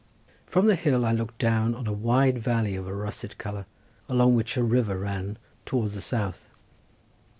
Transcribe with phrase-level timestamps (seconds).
[0.47, 3.67] From the hill I looked down on a wide valley of a russet colour,
[4.09, 6.49] along which a river ran towards the south.